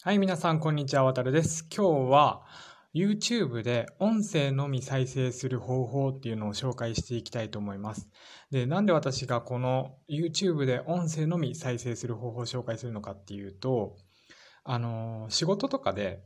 [0.00, 1.02] はい、皆さん、こんにちは。
[1.02, 1.66] わたるです。
[1.76, 2.46] 今日は
[2.94, 8.08] YouTube で音声のみ再生する方法っていうのを紹介していきたいと思います。
[8.52, 13.96] で、なんで私がこの YouTube で音声のみ再生する方法を紹介するのかっていうと、
[14.62, 16.22] あの、仕事とかで、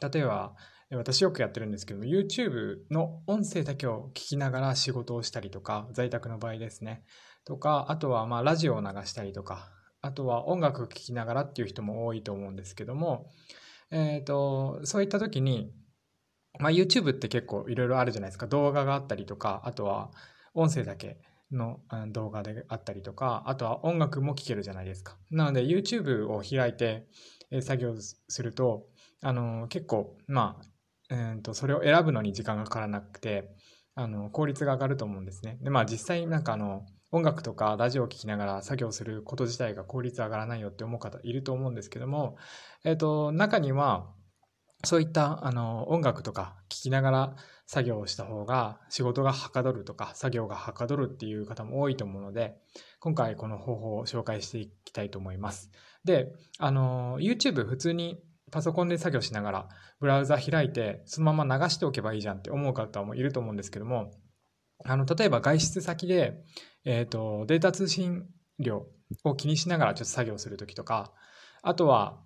[0.00, 0.54] 例えば、
[0.92, 7.04] 私よくやってるんですけども、YouTube の音声だけを聞きながら仕事をしたりとか、在宅の場合ですね。
[7.44, 9.70] とか、あとはまあラジオを流したりとか、
[10.02, 13.30] あとは音楽を聴きながらっていう人も多いと思うんですけども、
[13.90, 15.72] えっ、ー、と、そういった時に、
[16.58, 18.46] まあ、YouTube って結構いろいろあるじゃないですか。
[18.46, 20.10] 動画があったりとか、あとは
[20.54, 21.18] 音声だけ
[21.52, 25.16] の動画であったりとか、あとは音楽も聴けるじゃないですか。
[25.30, 27.06] なので YouTube を開いて
[27.60, 28.86] 作業すると、
[29.22, 33.50] あの結構、まあ、えー、とそれを選ぶのに時間がかからなくて、
[33.94, 35.58] あの効率が上がると思うんですね。
[35.62, 42.36] で、まあ実際なんかあの、音楽とかラジオを聴きながら作業すること自体が効率上がらないよって思う方いると思うんですけども、
[42.84, 44.12] えっ、ー、と、中には、
[44.84, 52.56] そういったあの音楽とか聴きながら作業をした方が仕事がはかどるとか作業がはかどるっていう方も多いと思うので
[52.98, 55.70] 今回この方法を紹介していきたいと思います。
[56.04, 58.18] で、あの YouTube 普通に
[58.50, 59.68] パソコンで作業しながら
[60.00, 64.10] ブラウザ開いてそのまま流しておけばいいじゃんって思う方もいると思うんですけども
[64.84, 66.42] あの例えば外出先で
[66.84, 68.26] えっ、ー、と、データ通信
[68.58, 68.86] 量
[69.24, 71.12] を気にしながらちょっと作業するときとか、
[71.62, 72.20] あとは、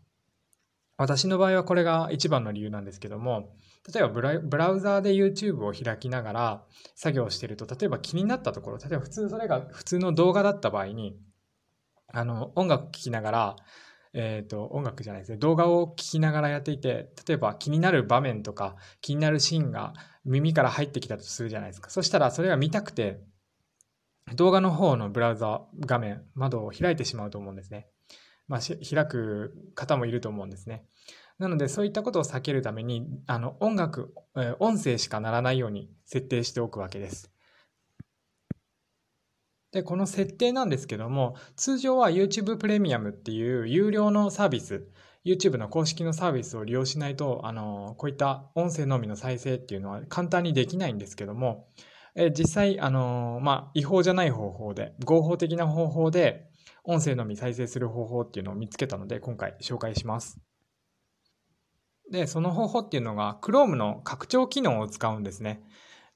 [0.96, 3.56] 私の場合はこれが一番の理由なんですけども、
[3.92, 11.18] 例えばブラブラウザーで YouTube を開きながら作業してると、例えば気になったところ、例えば普通それが普通の動画だった場合に、
[12.12, 13.56] あの、音楽聴きながら、
[14.14, 19.92] えっ、ー、と、音楽じゃないですね、動画を聴きながらやっていて、例えば気になる場面とか気になるシーンが
[20.24, 21.90] 耳から入ってきたとするじゃないですか。
[21.90, 23.20] そしたらそれが見たくて、
[24.36, 27.88] 動画の方のブラウザ画面、窓を開いてしまうと思うんですね。
[28.46, 30.86] まあ、開く方もいると思うんですね。
[31.38, 37.33] なので、そういったことを避けるために、あの、音楽、え音声しかならないように設定しておくわけです。
[39.74, 44.86] で、この設定なんですけども、通常は YouTube プレミアムっていう有料のサービス、
[45.24, 51.66] YouTube の公式のサービスを利用しないと、あの、こういった音声のみの再生っていうのは簡単にできないんですけども、
[52.14, 56.46] え実際、あのまあ、違法じゃない方法で、合法的な方法で、
[56.84, 60.38] 音声のみ再生する方法っていうのを見つけたので、今回紹介します。
[62.12, 65.64] で、その方法っていうのが、Chrome の拡張機能を使うんですね。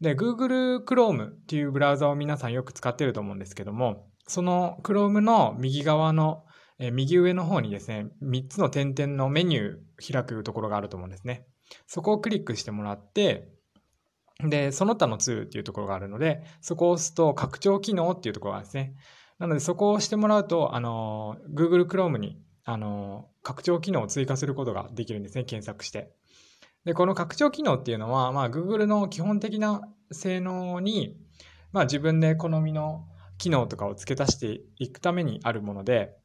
[0.00, 6.44] で、Google Chrome っていうブラウザを皆さんよく使ってると思うんですけども、その Chrome の右側の、
[6.78, 11.44] え右上の方にですね、3つの点々のメニュー開くところがあると思うんですね。
[11.86, 13.48] そこをクリックしてもらって、
[14.46, 18.94] で、その他のツールっていうところがあるので、そこを押すと拡張機能っていうところがあるんですね。
[19.38, 26.14] なので、そこを押してもらうと、あの、Google Chrome に、あの、拡張機能を追加することができるんですね、検索して。
[26.88, 31.18] で、この拡張機能っていうのは、まあ、Google の基本的な性能に、
[31.70, 33.04] まあ、自分で好みの
[33.36, 36.16] 機能とかを付け足していくためにあるもので、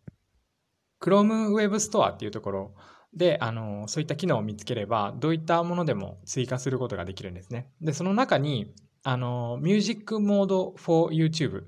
[1.01, 2.75] Chrome Web Store っていうところ
[3.13, 7.67] で、あの、そういった機能を見つければ、どういったものでも追加することができるんですね。
[7.81, 11.65] で、その中に、あの、Music Mode for YouTube っ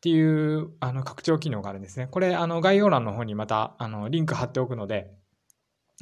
[0.00, 2.08] ていう、あの、拡張機能があるんですね。
[2.10, 5.17] これ、あの、概要欄の方にまた、あの、リンク貼っておくので、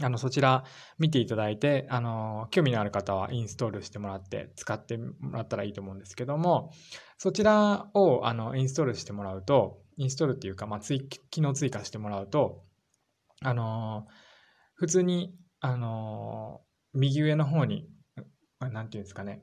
[0.03, 0.65] あの、そちら
[0.99, 6.71] 見ていただいて、あの、興味のある方はインストールしてもらって使ってもらったらいいと思うんですけども、
[7.17, 12.65] そちらを、あの、インストールしてもらうと、インストールっていうか、まあ、追、機能追加してもらうと、
[13.43, 14.07] あの、
[14.75, 16.61] 普通に、あの、
[16.93, 17.89] 右上の方に、
[18.61, 19.43] なんていうんですかね、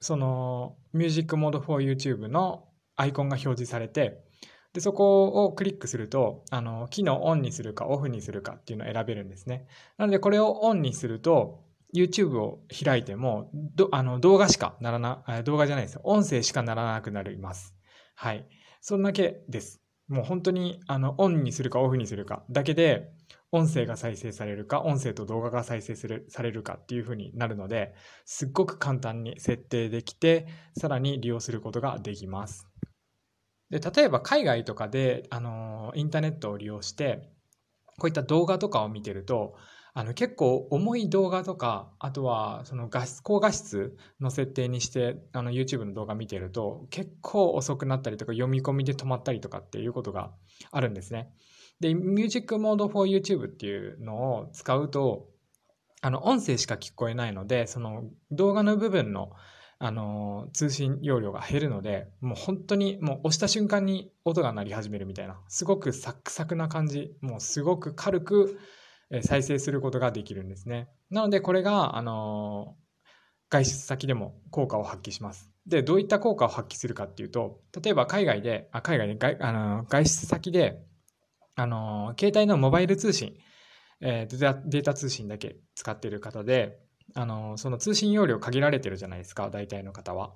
[0.00, 4.25] その、Music Mode for YouTube のアイコンが表示されて、
[4.76, 9.66] で、そこをクリックすると、あの、機能オンにするかオフにするかっていうのを選べるんですね。
[9.96, 11.64] なので、これをオンにすると、
[11.94, 16.02] YouTube を開いても、どあの動画しかならな、動画じゃないですよ。
[16.04, 17.74] 音声しかならなくなります。
[18.16, 18.46] はい。
[18.82, 19.80] そんだけです。
[20.08, 23.08] もう本当に、あの、オンにするかオフにするかだけで、
[23.52, 27.94] 音声が再生されるか、音声と動画が再生するされるかっていう風になるので、
[28.26, 30.46] すっごく簡単に設定できて、
[30.78, 32.68] さらに利用することができます。
[33.70, 37.28] で、例えば海外とかで、あの、インターネットを利用して、
[37.98, 39.56] こういった動画とかを見てると、
[39.98, 50.32] あの結構重い動画とか、あとはその画質、高画質の設定にして、あの YouTube の動画見てると、結構遅くなったりとか、読み込みで止まったりとかっていうことが
[50.70, 51.32] あるんですね。
[51.80, 55.30] で、Music Mode for YouTube っていうのを使うと、
[56.02, 59.30] あの、音声しか聞こえないので、その動画の部分の、
[59.78, 68.58] あの、通信容量が減るので、もう本当にもう押した瞬間に音が鳴り始めるみたいな、すごくサクサクな感じ、もうすごく軽く、
[69.22, 70.88] 再生することができるんですね。
[71.10, 72.76] なので、これが、あの
[73.48, 75.52] 外出先でも効果を発揮します。
[75.66, 80.82] で、どういった効果を発揮するかっていうと、例えば海外で、あ海外で外あの外出先で、
[81.54, 83.36] あの携帯のモバイル通信、
[84.00, 86.78] えー、データ通信だけ使っている方で、
[87.14, 90.34] あのその通信容量限られてるじゃないですか、大体の方は。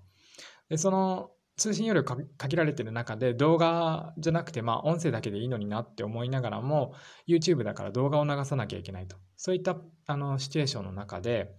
[0.68, 1.30] で、その
[1.60, 6.94] 通信容量限られてる中で動画じゃなくて、まあ、音声だけでいいのになって思いながらも
[7.28, 9.76] YouTube だから動画を流さなきゃいけないとそういった
[10.06, 11.54] あのシチュエーションの中で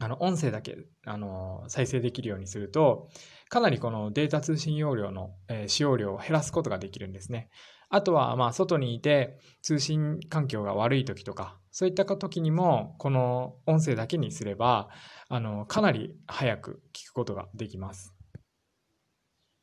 [0.00, 3.08] あの音声だけあの再生できるようにすると
[3.48, 7.50] かなりこのデータ通信容量の、えー、使用量を減らすことができるんですね。
[7.90, 14.88] あとはまあ外にいて通信環境が悪い時とかそういった時にもこの音声だけにすれば
[15.28, 18.14] あのかなり早く聞くことができます。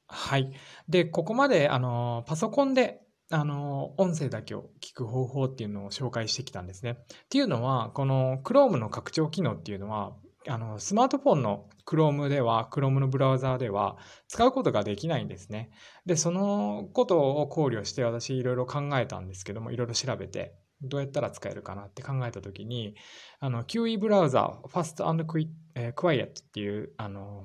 [0.08, 0.52] はい。
[0.88, 6.92] で、ここまで、あの、パソコンで、あの、音声だけを聞く方法っていうのを紹介してきたんですね。
[6.92, 6.96] っ
[7.30, 10.16] ていうのは、この Chrome の拡張機能っていうのは、
[10.50, 13.98] あの、スマートフォンの Chrome では、Chrome のブラウザーでは
[14.28, 15.72] 使うことができないんですね。
[16.06, 22.96] で、そのことを考慮して私いろいろ考えたんですけども、いろいろ調べて、どうやったら使えるかなって考えたときに、
[23.40, 27.44] あの、QE ブラウザー、Fast and Quiet っていう、あの、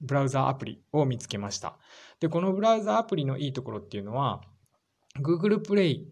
[0.00, 1.78] ブラウザーアプリを見つけました。
[2.20, 4.42] で、このブラウザーアプリのいいところっていうのは、
[5.20, 6.04] Google Play、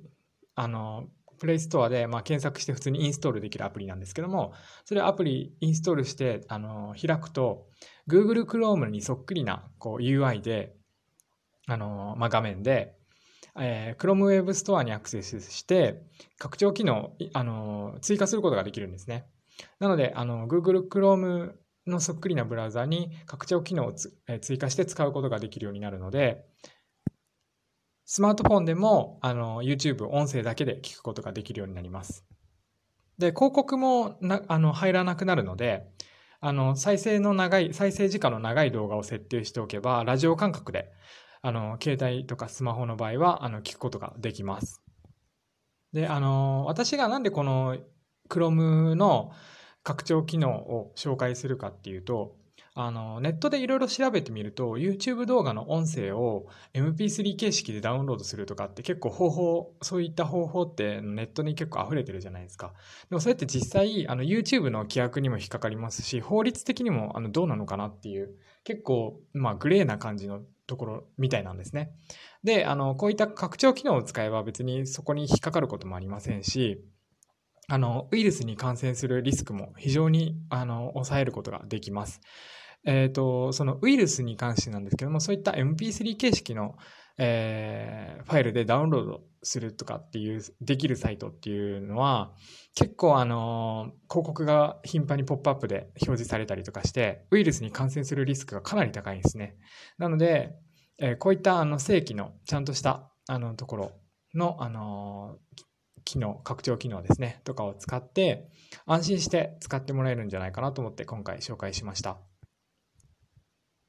[0.54, 1.08] あの、
[1.40, 4.52] プレイストアで、まあ、検索して普通にインストールできるアプリなんですけども、
[4.84, 7.66] それアプリインストールしてあの開くと、
[8.08, 10.74] Google Chrome にそっくりなこう UI で、
[11.66, 12.94] あのまあ、画面で、
[13.58, 16.02] えー、Chrome Web Store にアクセスして、
[16.38, 19.24] 拡張機能、あの追加することができるんですね。
[19.78, 21.52] なので、あの Google Chrome
[21.86, 23.94] のそっくりなブラウザに拡張機能を
[24.40, 26.44] 追加して使うことができるようになるので、
[28.12, 32.24] スマートフォンでもあの YouTube 音声だけで聞くことができるようになります。
[33.18, 35.86] で、広告もなあの入らなくなるので、
[36.40, 40.90] あの再生の長い、再生時間の長い動画を設定しておけば、ラジオ感覚で
[41.40, 44.82] あの携帯とかスマホの場合はあの聞くことができます。
[45.92, 47.76] で、あの私がなんでこの
[48.28, 49.30] Chrome の
[49.84, 52.34] 拡張機能を紹介するかっていうと、
[52.74, 62.72] あの、ネットでいろいろ調べてみると、YouTube 動画の音声を MP3 形式でダウンロードするとかって結構方法、そういった方法ってネットに結構溢れてるじゃないですか。
[63.08, 71.90] でもそれって実際、あの YouTube の規約にも引っかかりますし、法律的にもあのどうなのかなっていう、結構、まあグレーな感じのところみたいなんですね。
[72.44, 76.80] で、あの、こういった拡張機能を使えば別にそこに引っかかることもありませんし、
[77.66, 82.20] あの、ウイルスに感染するリスクも非常に、あの、抑えることができます。
[82.84, 86.76] えっ、ー、と、そのウイルスに関してなんですけども、そういった MP3 形式の、
[87.18, 92.34] えー、ファイルでダウンロードするとかっていう、できるサイトっていうのは、
[92.74, 99.56] 結構あの、広告が頻繁にポップアップで表示されたりとかして、ウイルスに感染するリスクがかなり高いんですね。
[99.98, 100.54] なので、
[100.98, 103.92] えー、こういったあの正規のちゃんとしたあのところ
[104.34, 105.36] の、あの
[106.04, 108.48] 機能、拡張機能ですね、とかを使って、
[108.86, 112.18] 安心して使ってもらえるんじゃないかなと思って今回紹介しました。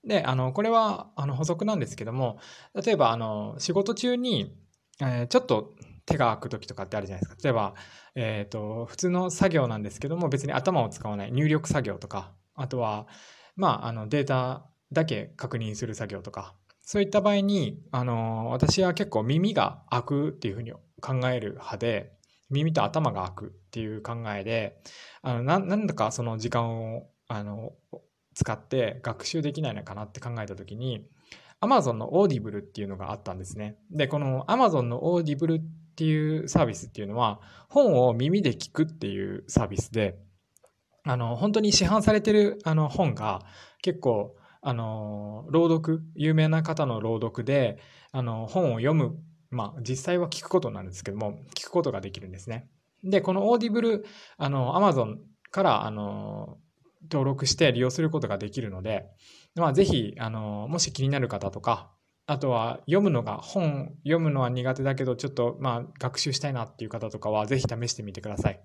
[0.03, 2.39] で、あの、これは、あの、補足なんですけども、
[2.74, 4.56] 例えば、あの、仕事中に、
[5.00, 5.74] えー、ちょっと
[6.06, 7.42] 手が空く時とかってあるじゃないですか。
[7.44, 7.74] 例えば、
[8.15, 11.31] えっ、ー、と、普通の作業なんですけども、別に頭を使わない。
[11.31, 13.08] 入力作業とか、あとは、
[13.55, 22.13] まあ、あの、データだけ確認する作業とか、そういった場合に、あの、私は結構耳が開くっていうふうに考える派で、
[22.51, 24.81] 耳と頭が開くっていう考えで、
[25.22, 27.72] あのななんだかその時間をあの
[28.41, 31.05] 使って学習できないのかなって考えた時に、
[31.62, 33.77] Amazon の Audible っていうのがあったんですね。
[33.91, 35.63] で、この Amazon の Audible っ
[35.95, 40.17] ていうサービスっていうのは、本を耳で聞くっていうサービスで、
[41.03, 43.41] あの、本当に市販されてるあの本が
[43.81, 47.79] 結構、あの、朗読、有名な方の朗読で、
[48.12, 49.17] あの、本を読む
[49.51, 52.69] まあ、実際は聞くことなんですけども、聞くことができるんですね。
[53.03, 54.05] で、この Audible、
[54.38, 55.17] あの、Amazon
[55.51, 56.57] から、あの、
[57.03, 59.05] 登録して利用することができるので、
[59.55, 61.91] まあ、ぜひ、あの、もし気になる方とか、
[62.27, 68.62] あとは読むのが、本読むのは苦手だけど、ちょっと、まあ、学習したいなっていう方とかは、ぜひ試してみてください。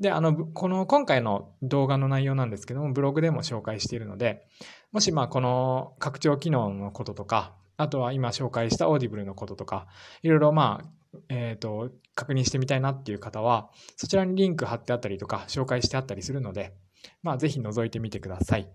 [0.00, 4.46] で、あの、この今回の動画の内容なんですけども、ブログでも紹介しているので、
[4.90, 9.86] もしまあこの拡張機能のこととか、あとは今紹介した Audible のこととか、
[10.22, 16.74] いろいろまあ、えっ、ー、と、確認してみたいなっていう方は、そちらにリンク貼ってあったりとか、紹介してあったりするので、
[17.22, 18.68] まあ、ぜひ覗いてみてください。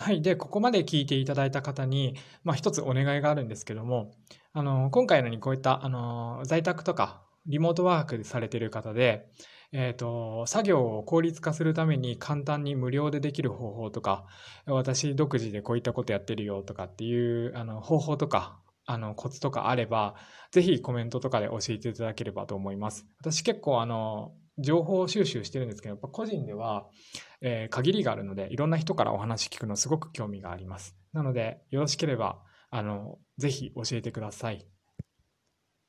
[0.00, 0.22] はい。
[0.22, 4.12] で、ここまで聞いていただいた方に、まあ、一つお願いがあるんですけども、
[4.52, 9.28] あの、今回のようにこういった、あの、在宅とか、リモートワークされてる方で、
[9.72, 14.26] えっ、と、作業を効率化するために簡単に無料でできる方法とか、
[14.66, 20.14] 私独自でこういったことやってるよとかっていうあの方法とか、あのコツとかあれば、
[20.52, 23.06] ぜひコメントとかで教えていただければと思います。
[23.20, 26.88] 私結構あの、情報収集してるんですけど、やっぱ個人では、
[27.40, 30.96] えー限りがあるので、いろんな人からお話聞くのすごく興味があります。
[31.12, 34.66] なので、よろしければ、あの、ぜひ教えてください。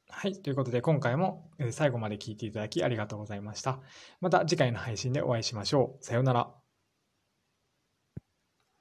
[0.09, 0.41] はい。
[0.41, 3.79] ということで、今回も最後まで聞いていただきありがとうございました。
[4.21, 6.03] また次回の配信でお会いしましょう。
[6.03, 6.58] さようなら。